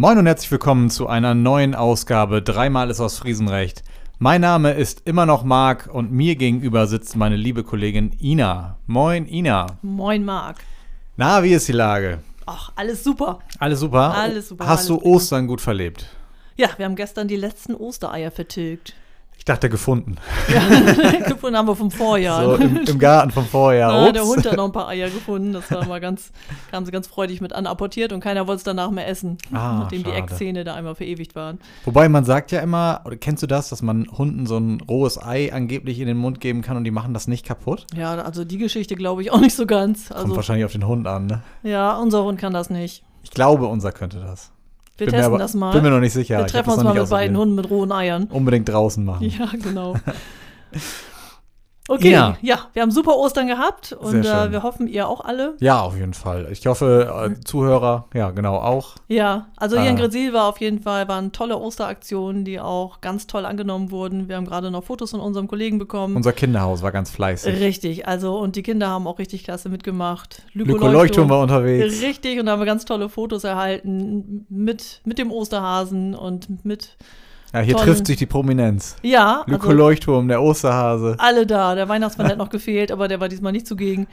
[0.00, 3.82] Moin und herzlich willkommen zu einer neuen Ausgabe Dreimal ist aus Friesenrecht.
[4.20, 8.78] Mein Name ist immer noch Marc und mir gegenüber sitzt meine liebe Kollegin Ina.
[8.86, 9.66] Moin Ina.
[9.82, 10.58] Moin Marc.
[11.16, 12.20] Na, wie ist die Lage?
[12.46, 13.40] Ach, alles super.
[13.58, 14.14] Alles super?
[14.14, 16.06] Alles super, Hast alles du Ostern gut verlebt?
[16.54, 18.94] Ja, wir haben gestern die letzten Ostereier vertilgt.
[19.38, 20.16] Ich dachte gefunden.
[20.52, 22.44] Ja, gefunden haben wir vom Vorjahr.
[22.44, 24.06] So im, im Garten vom Vorjahr.
[24.06, 24.36] Ja, der Ups.
[24.36, 25.52] Hund hat noch ein paar Eier gefunden.
[25.54, 26.32] Das war mal ganz,
[26.72, 30.02] haben sie ganz freudig mit anapportiert und keiner wollte es danach mehr essen, Ah, nachdem
[30.02, 30.16] die schade.
[30.22, 31.60] Eckzähne da einmal verewigt waren.
[31.86, 35.22] Wobei man sagt ja immer, oder kennst du das, dass man Hunden so ein rohes
[35.22, 37.86] Ei angeblich in den Mund geben kann und die machen das nicht kaputt?
[37.96, 40.08] Ja, also die Geschichte glaube ich auch nicht so ganz.
[40.08, 41.42] Kommt Also, wahrscheinlich auf den Hund an, ne?
[41.62, 43.02] ja, unser Hund kann das nicht.
[43.22, 44.50] Ich glaube, unser könnte das.
[44.98, 45.72] Wir Bin testen aber- das mal.
[45.72, 46.38] Bin mir noch nicht sicher.
[46.38, 47.36] wir treffen uns mal mit beiden.
[47.36, 48.24] Hunden mit rohen Eiern.
[48.24, 49.28] Unbedingt draußen machen.
[49.28, 49.94] Ja, genau.
[51.88, 52.36] Okay, Ja.
[52.42, 52.58] ja.
[52.74, 55.56] wir haben super Ostern gehabt und äh, wir hoffen, ihr auch alle.
[55.60, 56.48] Ja, auf jeden Fall.
[56.52, 58.96] Ich hoffe, äh, Zuhörer, ja, genau, auch.
[59.08, 60.00] Ja, also hier in Ah.
[60.00, 64.28] Gresil war auf jeden Fall, waren tolle Osteraktionen, die auch ganz toll angenommen wurden.
[64.28, 66.14] Wir haben gerade noch Fotos von unserem Kollegen bekommen.
[66.14, 67.58] Unser Kinderhaus war ganz fleißig.
[67.58, 70.42] Richtig, also und die Kinder haben auch richtig klasse mitgemacht.
[70.52, 72.02] Lyko-Leuchtturm war unterwegs.
[72.02, 76.96] Richtig, und da haben wir ganz tolle Fotos erhalten mit, mit dem Osterhasen und mit,
[77.54, 77.86] Ja, hier Toll.
[77.86, 78.96] trifft sich die Prominenz.
[79.02, 81.16] ja, also Lyko-Leuchtturm, der Osterhase.
[81.18, 81.74] alle da.
[81.74, 84.06] Der Weihnachtsmann hat noch gefehlt, aber der war diesmal nicht zugegen.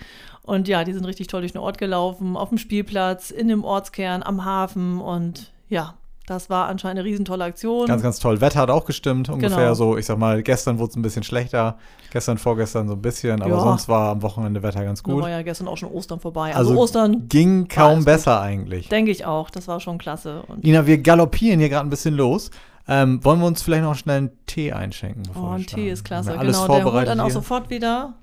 [0.44, 3.64] Und ja, die sind richtig toll durch den Ort gelaufen, auf dem Spielplatz, in dem
[3.64, 5.96] Ortskern, am Hafen und ja,
[6.28, 7.88] das war anscheinend eine riesentolle Aktion.
[7.88, 8.42] Ganz, ganz toll.
[8.42, 9.74] Wetter hat auch gestimmt, ungefähr Genau.
[9.76, 9.98] so.
[9.98, 11.78] Ich sag mal, gestern wurde es ein bisschen schlechter.
[12.12, 13.60] Gestern, vorgestern so ein bisschen, aber Ja.
[13.60, 15.22] sonst war am Wochenende Wetter ganz gut.
[15.22, 16.56] war ja gestern auch schon Ostern vorbei.
[16.56, 18.06] Also, Also Ostern, ging kaum gut.
[18.06, 18.88] besser eigentlich.
[18.90, 20.42] denke ich auch, das war schon klasse.
[20.48, 22.50] Und Ina, wir galoppieren hier gerade ein bisschen los.
[22.88, 25.24] Ähm, wollen wir uns vielleicht noch schnell einen Tee einschenken?
[25.24, 25.66] bevor oh, ein?
[25.66, 26.32] Tee ist klasse.
[26.32, 27.34] Wir alles genau, der holt vorbereitet dann auch hier?
[27.34, 28.14] sofort wieder.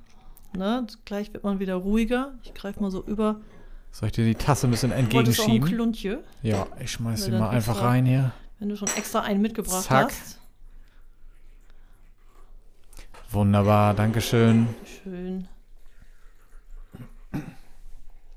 [0.56, 2.34] Ne, gleich wird man wieder ruhiger.
[2.44, 3.40] Ich greife mal so über.
[3.90, 5.68] Soll ich dir die Tasse ein bisschen Du wolltest auch ein entgegenschieben?
[5.68, 8.32] Kluntje, Ja, ich schmeiß Weil die dann mal einfach extra- rein hier.
[8.58, 10.10] wenn du schon extra einen mitgebracht Zack.
[10.12, 10.38] hast.
[13.30, 14.68] Wunderbar, Dankeschön.
[15.02, 15.48] Schön.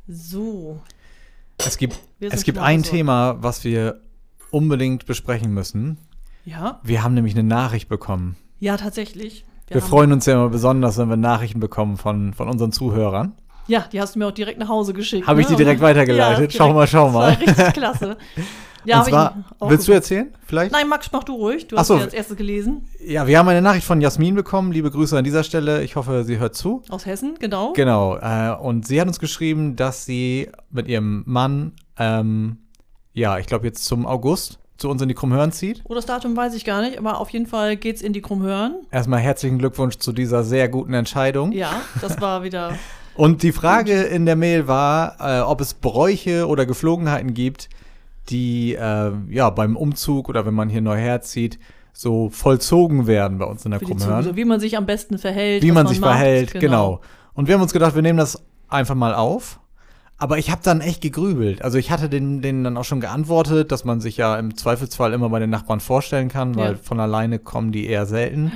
[0.08, 0.82] So.
[1.58, 2.92] Es gibt, es gibt ein so.
[2.92, 4.02] Thema, was wir
[4.52, 5.98] unbedingt besprechen müssen.
[6.46, 8.36] Ja, Wir haben nämlich eine Nachricht bekommen.
[8.60, 9.46] ja, tatsächlich.
[9.68, 13.34] Wir, haben- freuen uns ja immer besonders, wenn wir Nachrichten bekommen von, von unseren Zuhörern.
[13.68, 15.26] Ja, die hast du mir auch direkt nach Hause geschickt.
[15.26, 15.56] Habe ich ne?
[15.56, 16.54] die direkt weitergeleitet?
[16.54, 17.36] Ja, Schau mal, schau mal.
[17.36, 18.18] Das war richtig klasse.
[18.88, 20.32] Ja, Und zwar, willst du erzählen?
[20.46, 20.72] Vielleicht?
[20.72, 21.68] Nein, Max, mach du ruhig.
[21.68, 21.96] Du Ach hast so.
[21.96, 22.86] als erstes gelesen.
[23.04, 24.72] Ja, wir haben eine Nachricht von Jasmin bekommen.
[24.72, 25.84] Liebe Grüße an dieser Stelle.
[25.84, 26.84] Ich hoffe, sie hört zu.
[26.90, 27.74] Aus Hessen, genau.
[27.74, 28.16] Genau.
[28.18, 32.60] Äh, und sie hat uns geschrieben, dass sie mit ihrem Mann, ähm,
[33.14, 35.82] ja, ich glaube jetzt zum August zu uns in die Krummhörn zieht.
[35.86, 38.76] Oh, das Datum weiß ich gar nicht, aber auf jeden Fall geht's in die Krummhörn.
[38.92, 41.52] Erstmal herzlichen Glückwunsch zu dieser sehr guten Entscheidung.
[41.52, 42.74] Ja, das war wieder.
[43.16, 47.70] Und die Frage in der Mail war, äh, ob es Bräuche oder Geflogenheiten gibt,
[48.30, 51.58] die äh, ja beim Umzug oder wenn man hier neu herzieht,
[51.94, 54.24] so vollzogen werden bei uns in der Krummhörn.
[54.24, 55.64] Zukunft, wie man sich am besten verhält.
[55.64, 57.00] Wie was man sich macht, verhält, genau.
[57.34, 59.60] Und wir haben uns gedacht, wir nehmen das einfach mal auf.
[60.18, 61.62] Aber ich habe dann echt gegrübelt.
[61.62, 65.12] Also ich hatte den, denen dann auch schon geantwortet, dass man sich ja im Zweifelsfall
[65.12, 66.78] immer bei den Nachbarn vorstellen kann, weil Ja.
[66.82, 68.52] von alleine kommen die eher selten.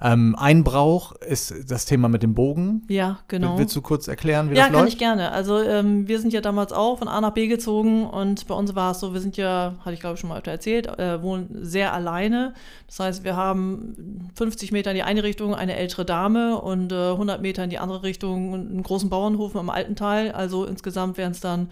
[0.00, 2.82] Ähm, Einbrauch ist das Thema mit dem Bogen.
[2.88, 3.58] Ja, genau.
[3.58, 4.92] Willst du kurz erklären, wie Ja, das kann läuft?
[4.92, 5.32] ich gerne.
[5.32, 8.76] Also ähm, wir sind ja damals auch von A nach B gezogen und bei uns
[8.76, 11.20] war es so, wir sind ja, hatte ich glaube ich schon mal öfter erzählt, äh,
[11.20, 12.54] wohnen sehr alleine.
[12.86, 17.10] Das heißt, wir haben 50 Meter in die eine Richtung eine ältere Dame und äh,
[17.10, 20.30] 100 Meter in die andere Richtung einen großen Bauernhof am alten Teil.
[20.30, 21.70] Also insgesamt wären es dann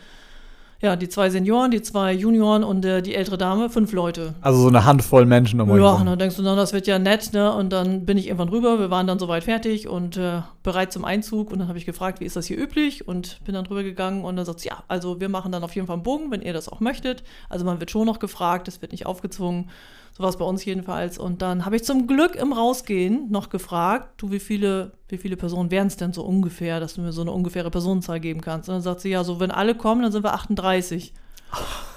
[0.81, 4.35] ja die zwei Senioren, die zwei Junioren und äh, die ältere Dame, fünf Leute.
[4.41, 6.99] Also so eine Handvoll Menschen um Ja, und dann denkst du, na, das wird ja
[6.99, 7.53] nett, ne?
[7.53, 8.79] Und dann bin ich irgendwann rüber.
[8.79, 11.51] Wir waren dann soweit fertig und äh, bereit zum Einzug.
[11.51, 13.09] Und dann habe ich gefragt, wie ist das hier üblich?
[13.09, 15.75] Und bin dann drüber gegangen und dann sagt sie, ja, also wir machen dann auf
[15.75, 17.23] jeden Fall einen Bogen, wenn ihr das auch möchtet.
[17.49, 19.71] Also man wird schon noch gefragt, es wird nicht aufgezwungen.
[20.17, 21.19] So war es bei uns jedenfalls.
[21.19, 25.37] Und dann habe ich zum Glück im Rausgehen noch gefragt, du, wie viele, wie viele
[25.37, 28.71] Personen wären es denn so ungefähr, dass du mir so eine ungefähre Personenzahl geben kannst?
[28.71, 31.13] Und dann sagt sie, ja, so wenn alle kommen, dann sind wir 38.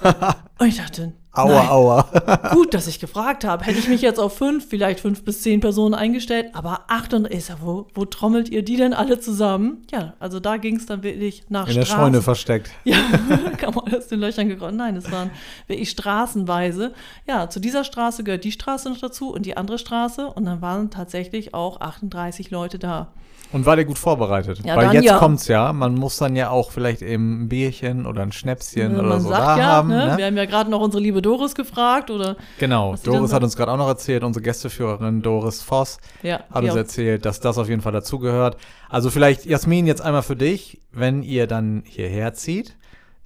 [0.58, 1.68] und ich dachte, Aua, nein.
[1.68, 2.06] aua.
[2.52, 3.64] Gut, dass ich gefragt habe.
[3.64, 7.26] Hätte ich mich jetzt auf fünf, vielleicht fünf bis zehn Personen eingestellt, aber acht und
[7.26, 9.82] ist ja, wo, wo trommelt ihr die denn alle zusammen?
[9.92, 12.04] Ja, also da ging es dann wirklich nach In der Straßen.
[12.04, 12.70] Scheune versteckt.
[12.84, 12.98] Ja,
[13.58, 14.76] kann man aus den Löchern gekommen.
[14.76, 15.30] Nein, es waren
[15.68, 16.92] wirklich straßenweise.
[17.28, 20.26] Ja, zu dieser Straße gehört die Straße noch dazu und die andere Straße.
[20.26, 23.12] Und dann waren tatsächlich auch 38 Leute da.
[23.52, 24.60] Und war der gut vorbereitet?
[24.64, 25.18] Ja, Weil jetzt ja.
[25.18, 29.06] kommt's ja, man muss dann ja auch vielleicht eben ein Bierchen oder ein Schnäpschen Man
[29.06, 29.88] oder so sagt da ja, haben.
[29.88, 30.06] ne?
[30.06, 30.18] Ne?
[30.18, 33.72] wir haben ja gerade noch unsere liebe Doris gefragt oder Genau, Doris hat uns gerade
[33.72, 37.68] auch noch erzählt, unsere Gästeführerin Doris Voss ja, hat uns auch- erzählt, dass das auf
[37.68, 38.56] jeden Fall dazugehört.
[38.88, 42.76] Also vielleicht, Jasmin, jetzt einmal für dich, wenn ihr dann hierher zieht,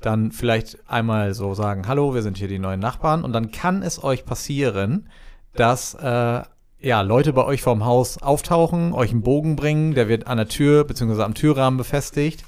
[0.01, 3.83] dann vielleicht einmal so sagen, hallo, wir sind hier die neuen Nachbarn und dann kann
[3.83, 5.09] es euch passieren,
[5.55, 6.43] dass äh,
[6.81, 10.49] ja, Leute bei euch vorm Haus auftauchen, euch einen Bogen bringen, der wird an der
[10.49, 11.23] Tür bzw.
[11.23, 12.45] am Türrahmen befestigt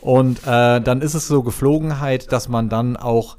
[0.00, 3.36] und äh, dann ist es so Geflogenheit, dass man dann auch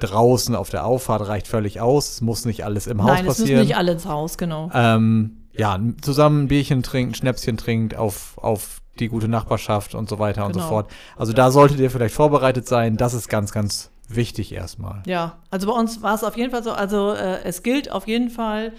[0.00, 2.10] draußen auf der Auffahrt reicht völlig aus.
[2.12, 3.50] Es muss nicht alles im Haus Nein, es passieren.
[3.58, 4.70] müssen nicht alle ins Haus, genau.
[4.74, 10.08] ähm, ja, zusammen ein Bierchen trinkt, ein Schnäpschen trinkt auf, auf die gute Nachbarschaft und
[10.08, 10.68] so weiter und so Genau.
[10.68, 10.90] fort.
[11.16, 12.96] Also da solltet ihr vielleicht vorbereitet sein.
[12.96, 15.02] Das ist ganz, ganz wichtig erstmal.
[15.06, 18.06] Ja, also bei uns war es auf jeden Fall so, also äh, es gilt auf
[18.06, 18.72] jeden Fall,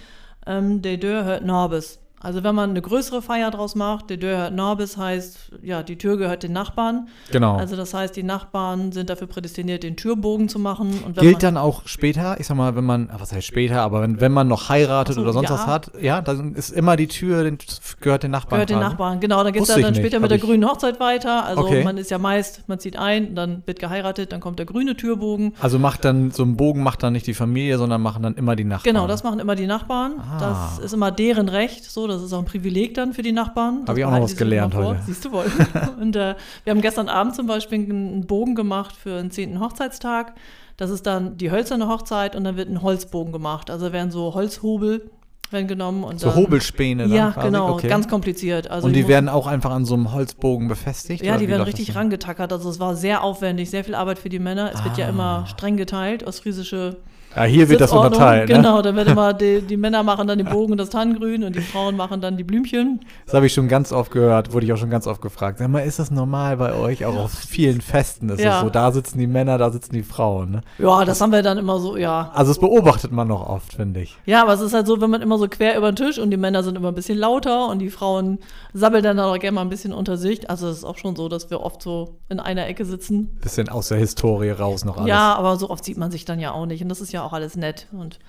[0.47, 1.99] ähm, der Deur hört Norbis.
[2.21, 6.17] Also wenn man eine größere Feier draus macht, der hört Norbis heißt, ja, die Tür
[6.17, 7.07] gehört den Nachbarn.
[7.31, 7.55] Genau.
[7.55, 11.15] Also das heißt, die Nachbarn sind dafür prädestiniert, den Türbogen zu machen.
[11.19, 14.19] Gilt dann auch später, ich sag mal, wenn man, ah, was heißt später, aber wenn,
[14.19, 15.55] wenn man noch heiratet so, oder sonst ja.
[15.55, 17.57] was hat, ja, dann ist immer die Tür, den,
[18.01, 18.57] gehört den Nachbarn.
[18.57, 18.89] gehört den dran.
[18.89, 19.43] Nachbarn, genau.
[19.43, 21.45] Dann geht es ja dann nicht, später hab mit der grünen Hochzeit weiter.
[21.45, 21.83] Also Okay.
[21.83, 25.53] man ist ja meist, man zieht ein, dann wird geheiratet, dann kommt der grüne Türbogen.
[25.59, 28.55] Also macht dann, so ein Bogen macht dann nicht die Familie, sondern machen dann immer
[28.55, 28.93] die Nachbarn.
[28.93, 30.13] Genau, das machen immer die Nachbarn.
[30.19, 30.39] Ah.
[30.39, 31.85] Das ist immer deren Recht.
[31.85, 33.81] So, das ist auch ein Privileg dann für die Nachbarn.
[33.81, 34.99] Das Hab ich auch noch was gelernt heute.
[35.05, 35.45] Siehst du wohl.
[36.01, 39.59] Und äh, wir haben gestern Abend zum Beispiel einen Bogen gemacht für den 10.
[39.59, 40.33] Hochzeitstag.
[40.77, 43.69] Das ist dann die hölzerne Hochzeit und dann wird ein Holzbogen gemacht.
[43.69, 45.09] Also werden so Holzhobel
[45.51, 47.47] werden genommen und So dann, Hobelspäne dann Ja, quasi?
[47.47, 47.87] genau, Okay.
[47.87, 48.69] ganz kompliziert.
[48.69, 51.23] Also und die werden auch einfach an so einem Holzbogen befestigt?
[51.25, 52.53] ja, die werden richtig rangetackert.
[52.53, 54.71] Also es war sehr aufwendig, sehr viel Arbeit für die Männer.
[54.73, 55.09] Es wird ja Ah.
[55.09, 56.97] immer streng geteilt, ostfriesische
[57.35, 58.49] Ja, hier wird das unterteilt.
[58.49, 58.55] Ne?
[58.55, 61.55] Genau, dann wird immer die, die Männer machen dann den Bogen und das Tannengrün und
[61.55, 63.01] die Frauen machen dann die Blümchen.
[63.25, 65.59] Das habe ich schon ganz oft gehört, wurde ich auch schon ganz oft gefragt.
[65.59, 67.05] Sag mal, ist das normal bei euch?
[67.05, 68.57] Auch auf vielen Festen ist Ja.
[68.57, 68.69] es so.
[68.69, 70.51] Da sitzen die Männer, da sitzen die Frauen.
[70.51, 70.61] Ne?
[70.79, 72.31] Ja, das haben wir dann immer so, ja.
[72.33, 74.17] Also das beobachtet man noch oft, finde ich.
[74.25, 76.31] Ja, aber es ist halt so, wenn man immer so quer über den Tisch und
[76.31, 78.39] die Männer sind immer ein bisschen lauter und die Frauen
[78.73, 80.49] sabbeln dann auch gerne mal ein bisschen unter sich.
[80.49, 83.37] Also es ist auch schon so, dass wir oft so in einer Ecke sitzen.
[83.41, 85.09] Bisschen aus der Historie raus noch alles.
[85.09, 87.18] Ja, aber so oft sieht man sich dann ja auch nicht und das ist ja
[87.23, 87.87] auch alles nett.
[87.91, 88.19] Und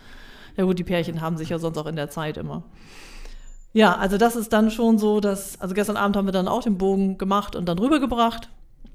[0.57, 2.63] ja gut, die Pärchen haben sich ja sonst auch in der Zeit immer.
[3.73, 6.63] Ja, also das ist dann schon so, dass, also gestern Abend haben wir dann auch
[6.63, 8.49] den Bogen gemacht und dann rübergebracht.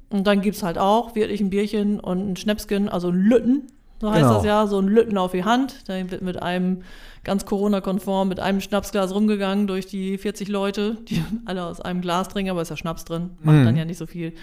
[0.09, 3.67] Und dann gibt es halt auch wirklich ein Bierchen und ein Schnäpschen, also ein Lütten,
[4.01, 4.33] so heißt Genau.
[4.35, 5.87] das ja, so ein Lütten auf die Hand.
[5.87, 6.81] Da wird mit einem
[7.23, 12.27] ganz Corona-konform, mit einem Schnapsglas rumgegangen durch die 40 Leute, die alle aus einem Glas
[12.27, 13.65] trinken, aber ist ja Schnaps drin, macht Mhm.
[13.65, 14.33] dann ja nicht so viel.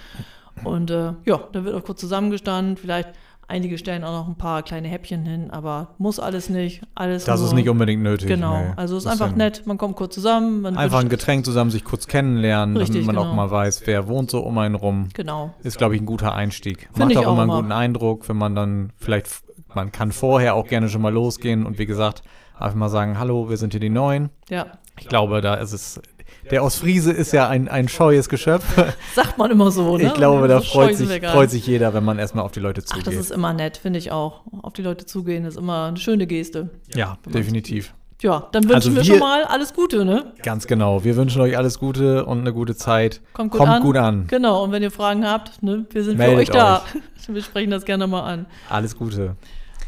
[0.65, 3.11] Und äh, ja, da wird auch kurz zusammengestanden, vielleicht
[3.49, 6.83] einige stellen auch noch ein paar kleine Häppchen hin, aber muss alles nicht.
[6.95, 8.29] Alles Das nur, ist nicht unbedingt nötig.
[8.29, 8.73] Genau, nee.
[8.77, 10.65] also es ist einfach nett, man kommt kurz zusammen.
[10.77, 13.35] Einfach ein Getränk zusammen, sich kurz kennenlernen, Richtig, damit man auch genau.
[13.37, 15.09] mal weiß, wer wohnt so um einen rum.
[15.15, 15.55] Genau.
[15.63, 16.89] Ist, glaube ich, ein guter Einstieg.
[16.95, 17.61] Find Macht auch auch immer einen immer.
[17.61, 19.29] guten Eindruck, wenn man dann vielleicht,
[19.75, 22.23] man kann vorher auch gerne schon mal losgehen und wie gesagt,
[22.59, 24.31] einfach mal sagen, hallo, wir sind hier die Neuen.
[24.49, 24.67] Ja,
[24.99, 26.01] Ich glaube, da ist es,
[26.51, 28.65] der Ostfriese ist ja ein, ein scheues Geschöpf.
[29.15, 30.05] sagt man immer so, ne?
[30.05, 32.83] Ich glaube, da So freut sich, freut sich jeder, wenn man erstmal auf die Leute
[32.85, 33.07] Ach, zugeht.
[33.07, 34.43] das ist immer nett, finde ich auch.
[34.63, 36.71] Auf die Leute zugehen ist immer eine schöne Geste.
[36.95, 37.95] ja, definitiv.
[38.23, 40.33] Ja, dann wünschen Also wir, wir- schon mal alles Gute, ne?
[40.45, 41.03] Ganz genau.
[41.03, 43.21] Wir wünschen euch alles Gute und eine gute Zeit.
[43.33, 43.83] Kommt gut Kommt an.
[43.83, 44.27] gut an.
[44.29, 46.83] Genau, und wenn ihr Fragen habt, ne, wir sind Meldet für euch da.
[47.29, 48.47] Wir sprechen das gerne mal an.
[48.69, 49.37] Alles Gute.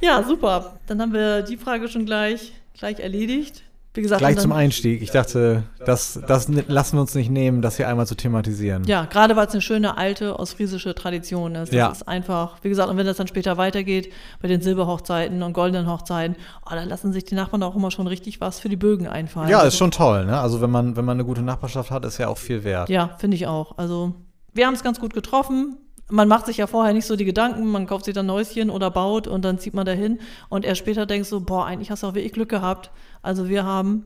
[0.01, 0.79] Ja, super.
[0.87, 3.63] Dann haben wir die Frage schon gleich, gleich erledigt.
[3.97, 5.03] Wie gesagt, Gleich zum Einstieg.
[5.03, 8.83] Ich dachte, das, das lassen wir uns nicht nehmen, das hier einmal zu thematisieren.
[8.85, 11.69] Ja, gerade weil es eine schöne alte ostfriesische Tradition ist.
[11.73, 11.89] Das Ja.
[11.93, 15.89] ist einfach, wie gesagt, und wenn das dann später weitergeht bei den Silberhochzeiten und goldenen
[15.89, 16.35] Hochzeiten,
[16.67, 19.49] oh, da lassen sich die Nachbarn auch immer schon richtig was für die Bögen einfallen.
[19.49, 20.41] Ja, ist schon toll, ne?
[20.41, 22.89] Also wenn man, wenn man eine gute Nachbarschaft hat, ist ja auch viel wert.
[22.89, 23.79] Ja, finde ich auch.
[23.79, 24.13] Also,
[24.53, 25.77] wir haben es ganz gut getroffen.
[26.11, 28.91] Man macht sich ja vorher nicht so die Gedanken, man kauft sich dann Häuschen oder
[28.91, 32.09] baut und dann zieht man dahin und erst später denkst du, boah, eigentlich hast du
[32.09, 32.91] auch wirklich Glück gehabt.
[33.23, 34.05] Also wir haben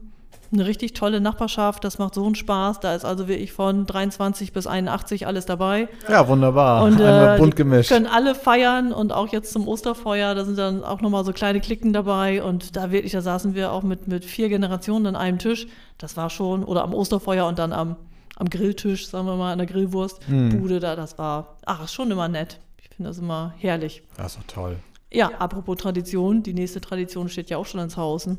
[0.51, 2.79] eine richtig tolle Nachbarschaft, das macht so einen Spaß.
[2.79, 5.87] Da ist also wirklich von 23 bis 81 alles dabei.
[6.07, 6.83] Ja, wunderbar.
[6.83, 7.89] Und einmal äh, bunt gemischt.
[7.89, 11.59] können alle feiern und auch jetzt zum Osterfeuer, da sind dann auch nochmal so kleine
[11.59, 15.37] Klicken dabei und da wirklich, da saßen wir auch mit, mit vier Generationen an einem
[15.37, 15.67] Tisch.
[15.97, 17.95] Das war schon, oder am Osterfeuer und dann am,
[18.39, 22.27] am Grilltisch, sagen wir mal, an der Grillwurstbude da, das war, ach, ist schon immer
[22.27, 22.59] nett.
[22.81, 24.01] Ich finde das immer herrlich.
[24.17, 24.77] Das ist doch toll.
[25.11, 28.29] Ja, apropos Tradition, die nächste Tradition steht ja auch schon ins Haus.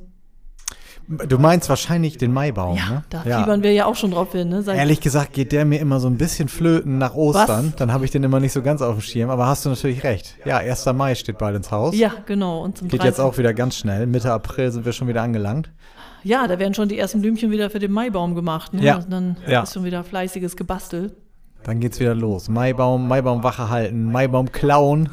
[1.27, 3.05] Du meinst wahrscheinlich den Maibaum, Ja, ne?
[3.11, 4.49] da fiebern wir ja auch schon drauf hin.
[4.49, 4.63] Ne?
[4.63, 7.73] Seit, Ehrlich gesagt geht der mir immer so ein bisschen flöten nach Ostern.
[7.79, 9.29] Dann habe ich den immer nicht so ganz auf dem Schirm.
[9.29, 10.37] Aber hast du natürlich recht.
[10.45, 10.87] Ja, 1.
[10.95, 11.97] Mai steht bald ins Haus.
[11.97, 12.63] ja, genau.
[12.63, 13.11] Und zum Geht 13.
[13.11, 14.07] jetzt auch wieder ganz schnell.
[14.07, 15.71] Mitte April sind wir schon wieder angelangt.
[16.23, 18.73] Ja, da werden schon die ersten Blümchen wieder für den Maibaum gemacht.
[18.73, 18.85] Ne?
[18.85, 19.63] Ja, Und dann ja.
[19.63, 21.17] ist schon wieder fleißiges Gebastel.
[21.65, 22.49] Dann geht's wieder los.
[22.49, 25.09] Maibaum, Maibaum Wache halten, Maibaum klauen.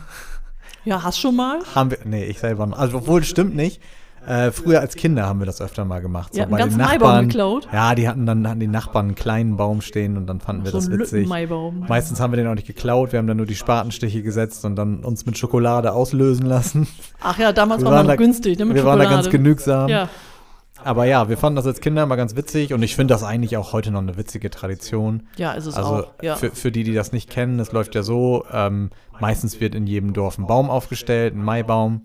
[0.85, 1.59] Ja, hast schon mal?
[1.73, 1.97] Haben wir.
[2.05, 2.77] Nee, ich selber noch.
[2.77, 3.81] Also, obwohl, stimmt nicht.
[4.27, 6.36] Äh, früher als Kinder haben wir das öfter mal gemacht.
[6.36, 7.67] Ihr habt einen ganzen Maibaum geklaut?
[7.72, 10.72] Ja, die hatten dann hatten die Nachbarn einen kleinen Baum stehen und dann fanden wir
[10.72, 11.27] So das ein witzig.
[11.29, 11.86] Maibaum.
[11.88, 14.75] Meistens haben wir den auch nicht geklaut, wir haben dann nur die Spatenstiche gesetzt und
[14.75, 16.88] dann uns mit Schokolade auslösen lassen.
[17.22, 19.24] Ach ja, damals Wir war man da- günstig, ne, mit wir waren da Schokolade.
[19.24, 19.88] ganz genügsam.
[19.89, 20.10] Ja,
[20.84, 23.55] Aber ja, wir fanden das als Kinder immer ganz witzig und ich finde das eigentlich
[23.57, 25.24] auch heute noch eine witzige Tradition.
[25.38, 26.07] ja, ist es Also auch.
[26.22, 26.36] Ja.
[26.36, 28.89] für, für die, die das nicht kennen, es läuft ja so, ähm,
[29.22, 32.01] meistens wird in jedem Dorf ein Baum aufgestellt, ein Maibaum,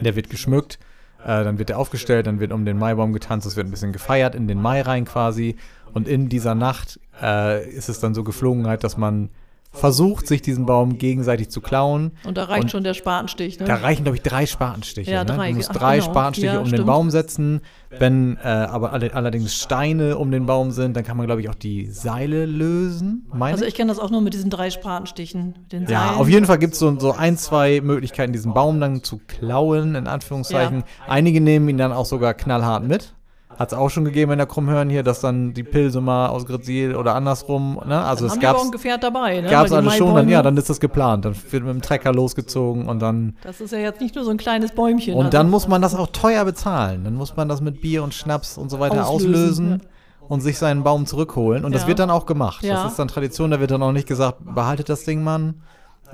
[0.00, 0.78] der wird geschmückt,
[1.26, 3.92] äh, dann wird der aufgestellt, dann wird um den Maibaum getanzt, es wird ein bisschen
[3.92, 5.56] gefeiert in den Mai rein quasi.
[5.92, 9.30] Und in dieser Nacht äh, ist es dann so Geflogenheit, dass man
[9.72, 12.12] versucht, sich diesen Baum gegenseitig zu klauen.
[12.24, 13.66] Und da reicht und schon der Spatenstich, ne?
[13.66, 15.10] Da reichen, glaube ich, drei Spatenstiche.
[15.10, 15.34] Ja, ne?
[15.34, 16.10] drei, Du musst ach, drei genau.
[16.10, 16.86] Spatenstiche Ja, um den stimmt.
[16.86, 17.60] Baum setzen.
[17.98, 21.48] Wenn äh, aber alle, allerdings Steine um den Baum sind, dann kann man, glaube ich,
[21.48, 23.26] auch die Seile lösen.
[23.38, 25.54] Also ich kenne das auch nur mit diesen drei Spatenstichen.
[25.70, 26.20] Den ja, Seilen.
[26.20, 29.94] auf jeden Fall gibt es so, so ein, zwei Möglichkeiten, diesen Baum dann zu klauen,
[29.94, 30.84] in Anführungszeichen.
[31.06, 33.15] Einige nehmen ihn dann auch sogar knallhart mit.
[33.58, 36.44] Hat es auch schon gegeben in der Krummhörn hier, dass dann die Pilse mal aus
[36.44, 38.02] Grezil oder andersrum, ne?
[38.04, 39.48] Also Dann es auch ein Gefährt dabei, ne?
[39.48, 41.24] gab's Weil die alles schon, dann, ja, dann ist das geplant.
[41.24, 44.30] Dann wird mit dem Trecker losgezogen und dann Das ist ja jetzt nicht nur so
[44.30, 45.14] ein kleines Bäumchen.
[45.14, 47.04] und also dann muss man das auch teuer bezahlen.
[47.04, 49.82] Dann muss man das mit Bier und Schnaps und so weiter Auslösen, auslösen,
[50.28, 51.64] und sich seinen Baum zurückholen.
[51.64, 51.88] Und das Ja.
[51.88, 52.62] wird dann auch gemacht.
[52.62, 52.74] Ja.
[52.82, 55.62] Das ist dann Tradition, da wird dann auch nicht gesagt, behaltet das Ding, Mann.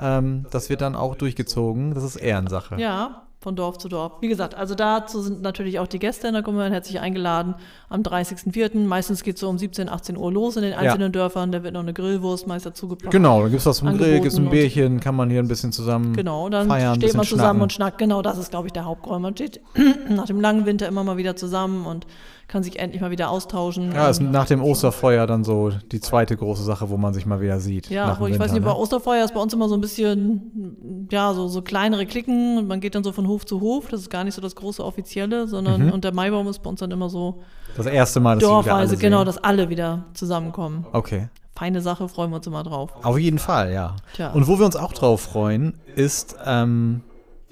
[0.00, 1.94] Ähm, das wird dann auch durchgezogen.
[1.94, 2.76] Das ist Ehrensache.
[2.78, 4.12] Ja, von Dorf zu Dorf.
[4.20, 7.54] Wie gesagt, also dazu sind natürlich auch die Gäste in der Kommune herzlich eingeladen
[7.88, 8.78] am 30.04.
[8.87, 11.52] Meistens geht es so um 17, 18 Uhr los in den einzelnen Dörfern.
[11.52, 13.11] Da wird noch eine Grillwurst meist dazugepackt.
[13.11, 15.49] Genau, dann gibt es was zum Grill, gibt es ein Bierchen, kann man hier ein
[15.49, 17.62] bisschen zusammen Genau, dann feiern, steht man zusammen schnacken.
[17.62, 17.99] und schnackt.
[17.99, 19.22] Genau, das ist, glaube ich, der Hauptgrund.
[19.22, 19.61] Man steht
[20.08, 22.06] nach dem langen Winter immer mal wieder zusammen und
[22.49, 23.92] kann sich endlich mal wieder austauschen.
[23.92, 27.40] Ja, ist nach dem Osterfeuer dann so die zweite große Sache, wo man sich mal
[27.40, 27.88] wieder sieht.
[27.88, 28.76] Ja, wo ich Winter, weiß nicht, bei ne?
[28.76, 32.80] Osterfeuer ist bei uns immer so ein bisschen, ja, so, so kleinere Klicken und man
[32.80, 33.88] geht dann so von Hof zu Hof.
[33.88, 35.92] Das ist gar nicht so das große Offizielle, sondern Mhm.
[35.92, 37.42] und der Maibaum ist bei uns dann immer so
[37.76, 40.84] Das erste Mal, dass Dorfweise, genau, dass alle wieder zusammenkommen.
[40.92, 41.28] Okay.
[41.54, 42.90] Feine Sache, freuen wir uns immer drauf.
[43.02, 43.96] Auf jeden Fall, ja.
[44.14, 44.30] Tja.
[44.32, 47.02] Und wo wir uns auch drauf freuen, ist ähm,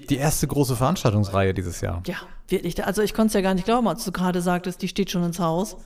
[0.09, 2.01] die erste große Veranstaltungsreihe dieses Jahr.
[2.07, 2.15] Ja,
[2.51, 2.83] wirklich.
[2.85, 5.23] Also ich konnte es ja gar nicht glauben, als du gerade sagtest, die steht schon
[5.23, 5.77] ins Haus.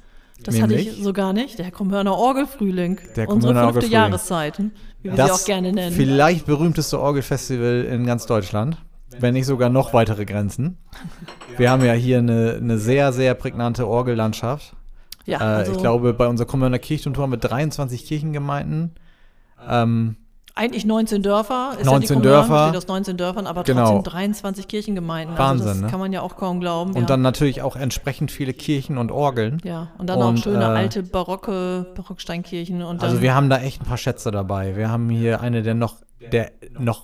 [0.43, 0.97] Das hatte Nämlich?
[0.97, 1.59] ich so gar nicht.
[1.59, 2.99] Der Krummhörner Orgelfrühling.
[3.15, 3.91] Der Unsere Krummhörner fünfte Orgelfrühling.
[3.91, 4.59] Jahreszeit,
[5.01, 5.95] wie wir sie auch gerne nennen.
[5.95, 8.77] vielleicht berühmteste Orgelfestival in ganz Deutschland,
[9.19, 10.77] wenn nicht sogar noch weitere Grenzen.
[11.57, 14.75] Wir haben ja hier eine, eine sehr, sehr prägnante Orgellandschaft.
[15.25, 18.95] ja, Äh, also ich glaube, bei unserer Kommuner Kirchturmtour mit 23 Kirchengemeinden.
[19.69, 20.17] Ähm,
[20.55, 21.73] eigentlich 19 Dörfer.
[21.79, 22.65] Ist 19 ja Dörfer.
[22.67, 23.91] Besteht aus 19 Dörfern, aber Genau.
[23.97, 25.37] trotzdem 23 Kirchengemeinden.
[25.37, 25.91] Wahnsinn, also das ne?
[25.91, 26.91] kann man ja auch kaum glauben.
[26.91, 27.05] und ja.
[27.05, 29.59] dann natürlich auch entsprechend viele Kirchen und Orgeln.
[29.65, 32.81] ja, und dann auch und, schöne äh, alte barocke Barocksteinkirchen.
[32.81, 34.77] Und Also wir haben da echt ein paar Schätze dabei.
[34.77, 35.97] Wir haben hier eine der noch,
[36.31, 37.03] der noch,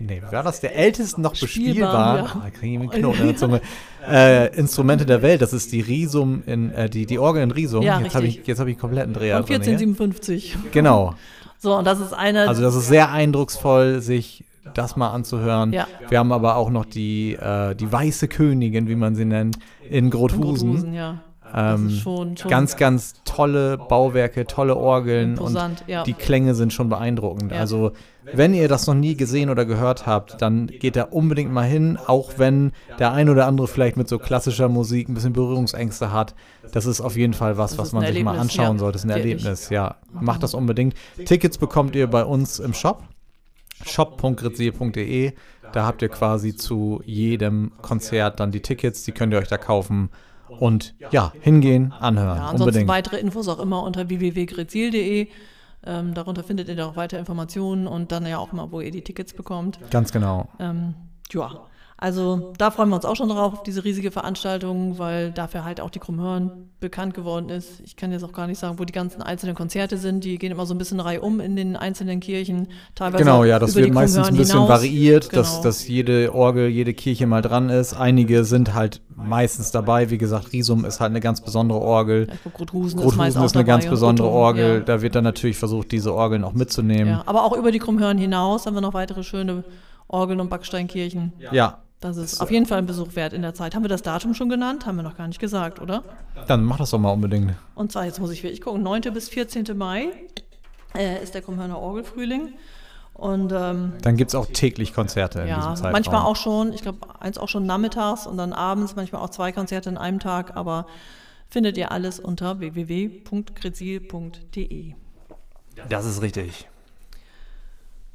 [0.00, 0.58] nee, war das?
[0.60, 2.42] Der ältesten noch Spielbaren, bespielbaren, ja.
[2.46, 3.60] ah, kriege ich einen Knoten in der Zunge,
[4.10, 5.40] äh, Instrumente der Welt.
[5.40, 7.82] Das ist die Risum, in, äh, die, die Orgel in Risum.
[7.82, 9.72] Ja, jetzt habe ich, jetzt hab ich kompletten Dreher von drin hier.
[9.72, 10.56] 1457.
[10.72, 11.14] Genau.
[11.62, 12.48] So, und das ist eine.
[12.48, 15.72] Also das ist sehr eindrucksvoll, sich das mal anzuhören.
[15.72, 15.86] Ja.
[16.08, 20.10] Wir haben aber auch noch die, äh, die Weiße Königin, wie man sie nennt, in
[20.10, 20.70] Grothusen.
[20.70, 21.22] Grothusen, ja.
[21.54, 26.02] Ähm, schon, schon Ganz, ganz tolle Bauwerke, tolle Orgeln und ja.
[26.02, 27.52] die Klänge sind schon beeindruckend.
[27.52, 27.58] Ja.
[27.58, 27.92] Also
[28.24, 31.98] wenn ihr das noch nie gesehen oder gehört habt, dann geht da unbedingt mal hin,
[32.06, 36.34] auch wenn der ein oder andere vielleicht mit so klassischer Musik ein bisschen Berührungsängste hat.
[36.72, 38.78] Das ist auf jeden Fall was, Das was man sich mal anschauen ja.
[38.78, 38.92] sollte.
[38.94, 39.18] Das ist ein.
[39.18, 39.96] Erlebnis, ja.
[40.12, 40.94] Macht das unbedingt.
[41.24, 43.02] Tickets bekommt ihr bei uns im Shop
[43.84, 45.32] shop.grizzly.de.
[45.72, 49.58] Da habt ihr quasi zu jedem Konzert dann die Tickets, die könnt ihr euch da
[49.58, 50.10] kaufen
[50.58, 52.36] und ja, hingehen, anhören.
[52.36, 52.88] Ja, ansonsten unbedingt.
[52.88, 55.28] weitere Infos auch immer unter www.grezil.de.
[55.84, 58.90] Ähm, darunter findet ihr dann auch weitere Informationen und dann ja auch mal, wo ihr
[58.92, 59.78] die Tickets bekommt.
[59.90, 60.48] Ganz genau.
[60.60, 60.94] Ähm,
[61.32, 61.66] ja,
[62.02, 65.80] also da freuen wir uns auch schon drauf, auf diese riesige Veranstaltung, weil dafür halt
[65.80, 67.80] auch die Krummhörn bekannt geworden ist.
[67.84, 70.24] Ich kann jetzt auch gar nicht sagen, wo die ganzen einzelnen Konzerte sind.
[70.24, 72.66] Die gehen immer so ein bisschen reihum in den einzelnen Kirchen.
[72.96, 74.68] Teilweise Genau, ja, das wird meistens ein bisschen hinaus.
[74.68, 75.62] variiert, dass, Genau.
[75.62, 77.94] dass jede Orgel, jede Kirche mal dran ist.
[77.94, 80.10] Einige sind halt meistens dabei.
[80.10, 82.26] Wie gesagt, Risum ist halt eine ganz besondere Orgel.
[82.28, 84.74] Ja, Grothusen ist, ist eine ganz besondere Rotum, Orgel.
[84.78, 84.80] Ja.
[84.80, 87.06] Da wird dann natürlich versucht, diese Orgeln auch mitzunehmen.
[87.12, 89.62] Ja, aber auch über die Krummhörn hinaus haben wir noch weitere schöne
[90.08, 91.32] Orgeln und Backsteinkirchen.
[91.52, 93.76] Ja, Das ist auf jeden Fall ein Besuch wert in der Zeit.
[93.76, 94.86] Haben wir das Datum schon genannt?
[94.86, 96.02] Haben wir noch gar nicht gesagt, oder?
[96.48, 97.54] dann mach das doch mal unbedingt.
[97.76, 99.02] Und zwar, jetzt muss ich wirklich gucken, 9.
[99.14, 99.66] bis 14.
[99.76, 100.08] Mai
[100.96, 102.54] äh, ist der Krummhörner Orgelfrühling.
[103.14, 105.92] Und ähm, Dann gibt es auch täglich Konzerte in ja, diesem Zeitraum.
[105.92, 109.52] manchmal auch schon, ich glaube, eins auch schon nachmittags und dann abends, manchmal auch zwei
[109.52, 110.88] Konzerte in einem Tag, aber
[111.48, 114.94] findet ihr alles unter www.grezil.de.
[115.88, 116.68] Das ist richtig.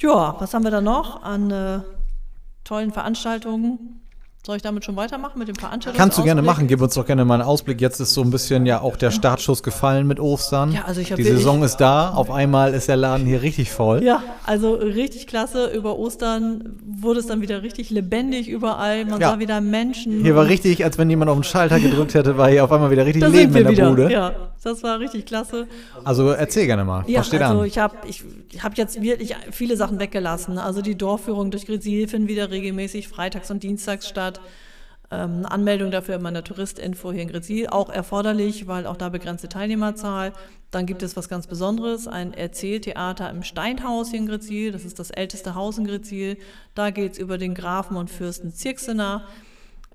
[0.02, 1.80] Ja, was haben wir da noch an äh,
[2.68, 4.07] tollen Veranstaltungen?
[4.46, 5.98] Soll ich damit schon weitermachen mit dem Veranstaltungsausblick?
[5.98, 7.82] Kannst du gerne machen, gib uns doch gerne mal einen Ausblick.
[7.82, 10.72] Jetzt ist so ein bisschen ja auch der Startschuss gefallen mit Ostern.
[10.72, 14.02] Ja, also ich Die Saison ist da, auf einmal ist der Laden hier richtig voll.
[14.04, 15.68] Ja, also richtig klasse.
[15.76, 19.04] Über Ostern wurde es dann wieder richtig lebendig überall.
[19.04, 19.32] Man Ja.
[19.32, 20.22] sah wieder Menschen.
[20.24, 22.90] Hier war richtig, als wenn jemand auf den Schalter gedrückt hätte, war hier auf einmal
[22.90, 23.90] wieder richtig da Leben in der wieder.
[23.90, 24.10] Bude.
[24.10, 24.32] Ja,
[24.64, 25.68] das war richtig klasse.
[26.06, 27.66] Also erzähl gerne mal, Ja, was steht also an?
[27.66, 28.24] ich habe ich,
[28.64, 30.58] hab jetzt wirklich viele Sachen weggelassen.
[30.58, 34.27] Also die Dorfführung durch Grezil finden wieder regelmäßig freitags und dienstags statt.
[35.10, 39.48] Ähm, Anmeldung dafür in meiner Touristinfo hier in Grezil, auch erforderlich, weil auch da begrenzte
[39.48, 40.34] Teilnehmerzahl.
[40.70, 44.74] Dann gibt es was ganz Besonderes, ein Erzähltheater im Steinhaus hier in Grezil.
[44.74, 46.38] Das ist das älteste Haus in Grezil.
[46.76, 49.24] Da geht es über den Grafen und Fürsten Zirksener.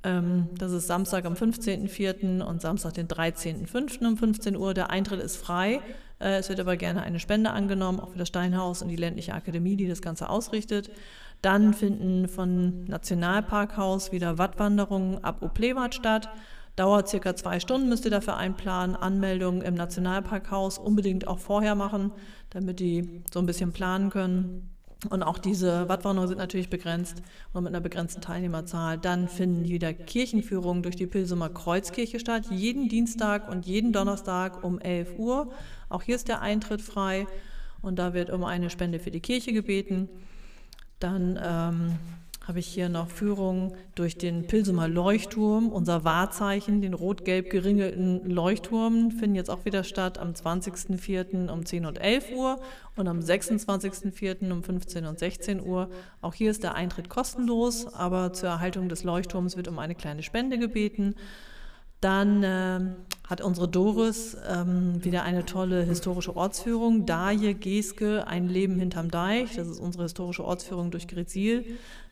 [0.03, 2.43] Ähm, das ist Samstag am 15.04.
[2.43, 4.07] und Samstag den 13.05.
[4.07, 4.73] um 15 Uhr.
[4.73, 5.81] Der Eintritt ist frei.
[6.21, 9.35] Äh, es wird aber gerne eine Spende angenommen, auch für das Steinhaus und die ländliche
[9.35, 10.91] Akademie, die das Ganze ausrichtet.
[11.43, 16.29] Dann finden von Nationalparkhaus wieder Wattwanderungen ab Oplewatt statt.
[16.77, 18.97] Dauert circa zwei Stunden, müsst ihr dafür einplanen.
[18.97, 22.13] Anmeldung im Nationalparkhaus unbedingt auch vorher machen,
[22.51, 24.71] damit die so ein bisschen planen können.
[25.11, 27.23] Und auch diese Wattwanderungen sind natürlich begrenzt
[27.53, 28.99] und mit einer begrenzten Teilnehmerzahl.
[28.99, 34.79] Dann finden wieder Kirchenführungen durch die Pilsumer Kreuzkirche statt, jeden Dienstag und jeden Donnerstag um
[34.79, 35.53] 11 Uhr.
[35.89, 37.27] Auch hier ist der Eintritt frei
[37.81, 40.09] und da wird um eine Spende für die Kirche gebeten.
[41.03, 41.99] Dann ähm,
[42.47, 49.11] habe ich hier noch Führungen durch den Pilsumer Leuchtturm, unser Wahrzeichen, den rot-gelb geringelten Leuchtturm,
[49.11, 51.49] finden jetzt auch wieder statt am 20.04.
[51.49, 52.61] um 10 und 11 Uhr
[52.95, 54.53] und am 26.04.
[54.53, 55.91] um 15 und 16 Uhr.
[56.21, 60.23] Auch hier ist der Eintritt kostenlos, aber zur Erhaltung des Leuchtturms wird um eine kleine
[60.23, 61.17] Spende gebeten.
[62.03, 62.97] Dann ähm,
[63.29, 67.07] hat unsere Doris ähm, wieder eine tolle historische Ortsführung.
[67.07, 69.55] Daje Geske, ein Leben hinterm Deich.
[69.55, 71.65] Das ist unsere historische Ortsführung durch Grezil.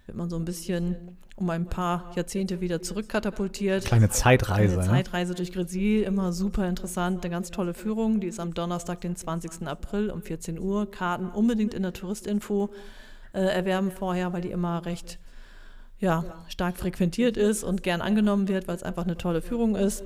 [0.06, 3.85] Wird man so ein bisschen um ein paar Jahrzehnte wieder zurückkatapultiert.
[3.85, 4.75] Kleine Zeitreise.
[4.75, 4.88] Eine ne?
[4.92, 8.20] Zeitreise durch Grezil, immer super interessant, eine ganz tolle Führung.
[8.20, 9.66] Die ist am Donnerstag, den 20.
[9.66, 10.88] April um 14 Uhr.
[10.88, 12.70] Karten unbedingt in der Touristinfo
[13.33, 15.18] äh, erwerben vorher, weil die immer recht
[16.01, 20.03] ja, stark frequentiert ist und gern angenommen wird, weil es einfach eine tolle Führung ist.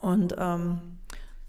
[0.00, 0.78] Und ähm,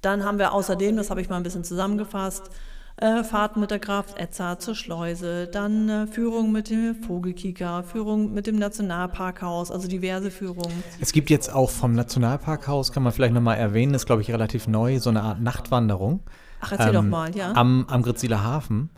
[0.01, 2.49] dann haben wir außerdem, das habe ich mal ein bisschen zusammengefasst,
[2.97, 8.33] äh, Fahrten mit der Kraft Edzard zur Schleuse, dann äh, Führung mit dem Vogelkieker, Führung
[8.33, 10.83] mit dem Nationalparkhaus, also diverse Führungen.
[10.99, 14.67] Es gibt jetzt auch vom Nationalparkhaus, kann man vielleicht nochmal erwähnen, ist glaube ich relativ
[14.67, 16.19] neu, so eine Art Nachtwanderung.
[16.61, 17.53] Ach, erzähl doch mal, ja.
[17.53, 18.89] Am, am Gritziler Hafen.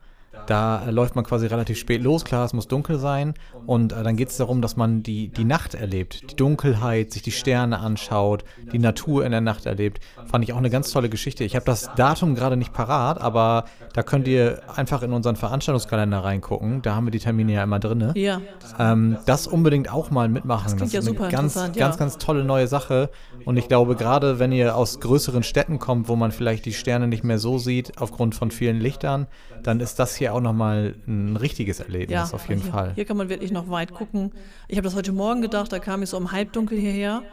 [0.47, 3.33] Da läuft man quasi relativ spät los, klar, es muss dunkel sein.
[3.65, 7.21] Und äh, dann geht es darum, dass man die, die Nacht erlebt, die Dunkelheit, sich
[7.21, 9.99] die Sterne anschaut, die Natur in der Nacht erlebt.
[10.25, 11.43] Fand ich auch eine ganz tolle Geschichte.
[11.43, 16.23] Ich habe das Datum gerade nicht parat, aber da könnt ihr einfach in unseren Veranstaltungskalender
[16.23, 16.81] reingucken.
[16.81, 18.11] Da haben wir die Termine ja immer drin.
[18.15, 18.41] Ja,
[18.77, 20.65] Ähm, das unbedingt auch mal mitmachen.
[20.65, 21.99] Das klingt ja ist eine super ganz, interessant, ganz, ja.
[21.99, 23.09] ganz tolle neue Sache.
[23.45, 27.07] Und ich glaube, gerade wenn ihr aus größeren Städten kommt, wo man vielleicht die Sterne
[27.07, 29.27] nicht mehr so sieht, aufgrund von vielen Lichtern,
[29.63, 32.29] dann ist das hier auch nochmal ein richtiges Erlebnis, ja.
[32.33, 32.91] auf jeden hier, Fall.
[32.95, 34.31] Hier kann man wirklich noch weit gucken.
[34.67, 37.23] Ich habe das heute Morgen gedacht, da kam ich so um halbdunkel hierher.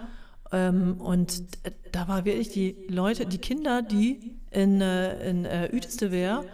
[0.52, 1.42] Ähm, und
[1.92, 6.44] da war wirklich die Leute, die Kinder, die in, äh, in äh, Uetesteweer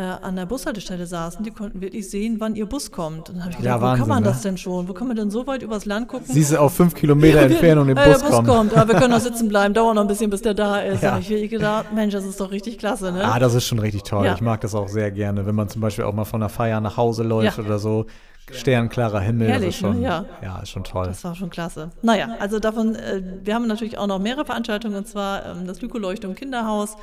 [0.00, 3.28] äh, an der Bushaltestelle saßen, die konnten wirklich sehen, wann ihr Bus kommt.
[3.28, 4.28] Und dann habe ich Ja, gedacht, wo Wahnsinn, kann man ne?
[4.30, 4.88] das denn schon?
[4.88, 6.26] Wo kann man denn so weit übers Land gucken?
[6.28, 8.48] Siehst du auf fünf Kilometer Entfernung den Äh, Bus der Bus kommen.
[8.48, 11.02] kommt, aber wir können noch sitzen bleiben, dauert noch ein bisschen, bis der da ist.
[11.02, 11.08] Ja.
[11.08, 13.24] Da habe ich wirklich gedacht, Mensch, das ist doch richtig klasse, ne?
[13.24, 14.24] Ah, das ist schon richtig toll.
[14.24, 14.34] Ja.
[14.34, 16.80] Ich mag das auch sehr gerne, wenn man zum Beispiel auch mal von der Feier
[16.80, 17.64] nach Hause läuft Ja.
[17.64, 18.06] oder so.
[18.52, 20.06] Sternklarer Himmel, Herrlich, das ist schon, ne?
[20.06, 20.24] Ja.
[20.42, 21.06] ja, ist schon toll.
[21.06, 21.90] Das war schon klasse.
[22.02, 25.80] Naja, also davon, äh, wir haben natürlich auch noch mehrere Veranstaltungen, und zwar ähm, das
[25.82, 26.96] Lykoleuchtung Kinderhaus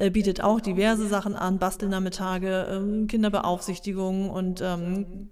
[0.00, 5.28] äh, bietet auch diverse Sachen an, Bastelnachmittage, ähm, Kinderbeaufsichtigungen und ähm,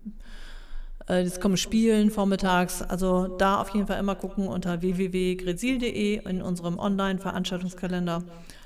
[1.08, 2.82] äh, es kommen Spielen vormittags.
[2.82, 8.22] Also da auf jeden Fall immer gucken unter www.grezil.de in unserem Online-Veranstaltungskalender.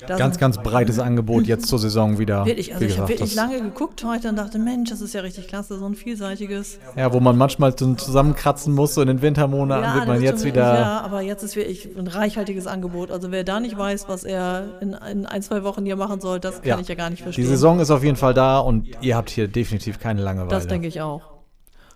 [0.07, 2.45] Ganz, ganz breites Angebot jetzt zur Saison wieder.
[2.47, 5.21] Wirklich, also ich habe wirklich das- lange geguckt heute und dachte, Mensch, das ist ja
[5.21, 6.81] richtig klasse, so ein vielseitiges.
[6.97, 10.75] Ja, wo man manchmal zusammenkratzen muss, so in den Wintermonaten wird das man jetzt wieder.
[10.81, 13.13] Ja, aber jetzt ist wirklich ein reichhaltiges Angebot.
[13.13, 16.41] Also wer da nicht weiß, was er in, in ein, zwei Wochen hier machen soll,
[16.41, 17.45] das kann ich ja gar nicht verstehen.
[17.45, 20.51] Die Saison ist auf jeden Fall da und ihr habt hier definitiv keine Langeweile.
[20.51, 21.32] das denke ich auch.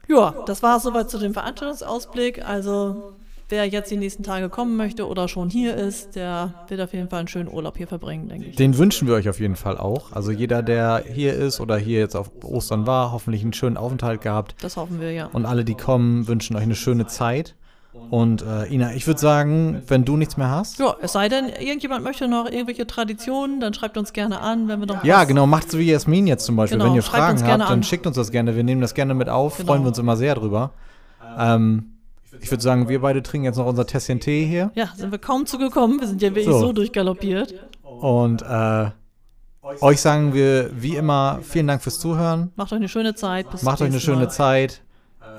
[0.09, 2.47] Ja, das war es soweit zu dem Veranstaltungsausblick.
[2.47, 3.15] Also
[3.49, 7.09] wer jetzt die nächsten Tage kommen möchte oder schon hier ist, der wird auf jeden
[7.09, 8.57] Fall einen schönen Urlaub hier verbringen, denke ich.
[8.57, 10.13] Den wünschen wir euch auf jeden Fall auch.
[10.13, 14.21] Also jeder, der hier ist oder hier jetzt auf Ostern war, hoffentlich einen schönen Aufenthalt
[14.21, 14.55] gehabt.
[14.61, 15.27] Das hoffen wir ja.
[15.27, 17.56] Und alle, die kommen, wünschen euch eine schöne Zeit.
[18.11, 20.79] Und äh, Ina, ich würde sagen, wenn du nichts mehr hast.
[20.79, 24.79] Ja, es sei denn, irgendjemand möchte noch irgendwelche Traditionen, dann schreibt uns gerne an, wenn
[24.79, 26.79] wir noch Ja, was- genau, macht so wie Jasmin jetzt zum Beispiel.
[26.79, 27.83] Genau, wenn ihr Fragen habt, dann an.
[27.83, 28.55] schickt uns das gerne.
[28.55, 29.67] Wir nehmen das gerne mit auf, Genau.
[29.73, 30.71] freuen wir uns immer sehr drüber.
[31.37, 31.93] Ähm,
[32.41, 34.71] ich würde sagen, wir beide trinken jetzt noch unser Tässchen Tee hier.
[34.75, 35.99] Ja, sind wir kaum zugekommen.
[36.01, 36.61] Wir sind ja wirklich So.
[36.61, 37.55] so, durchgaloppiert.
[37.83, 38.91] Und äh,
[39.81, 42.53] euch sagen wir wie immer vielen Dank fürs Zuhören.
[42.55, 43.51] Macht euch eine schöne Zeit.
[43.51, 44.31] Bis zum Macht euch eine schöne Mal.
[44.31, 44.83] Zeit.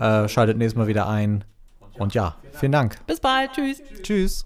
[0.01, 1.45] Äh, schaltet nächstes Mal wieder ein.
[1.97, 3.05] Und ja, vielen Dank.
[3.07, 3.51] Bis bald.
[3.53, 3.81] Tschüss.
[4.03, 4.45] Tschüss.